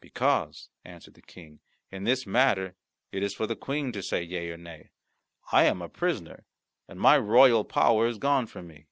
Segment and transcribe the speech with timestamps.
[0.00, 1.60] "Because," answered the King,
[1.92, 2.74] "in this matter
[3.12, 4.90] it is for the Queen to say yea or nay.
[5.52, 6.46] I am a prisoner,
[6.88, 8.88] and my royal power is gone from me."